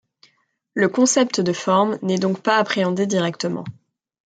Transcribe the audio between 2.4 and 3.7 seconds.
pas appréhendé directement.